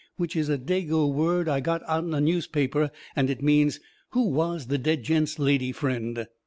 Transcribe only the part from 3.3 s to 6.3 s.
means: "Who was the dead gent's lady friend?"